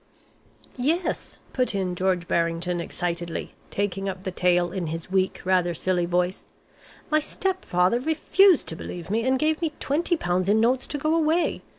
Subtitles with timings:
[0.79, 6.07] "Yes," put in George Barrington, excitedly, taking up the tale in his weak, rather silly
[6.07, 6.41] voice,
[7.11, 11.13] "my step father refused to believe me, and gave me £20 in notes to go
[11.13, 11.61] away.